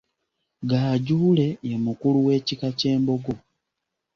Gaajuule 0.69 1.47
ye 1.69 1.75
mukulu 1.85 2.17
w'ekika 2.25 2.67
ky'Embogo. 2.79 3.35